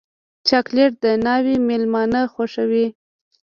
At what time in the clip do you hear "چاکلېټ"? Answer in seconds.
0.47-0.91